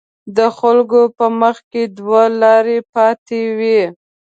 [0.37, 3.81] د خلکو په مخکې دوه لارې پرتې وي.